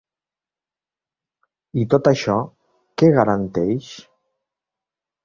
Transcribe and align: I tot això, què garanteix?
I 1.81 1.83
tot 1.95 2.09
això, 2.11 2.37
què 3.03 3.11
garanteix? 3.19 3.91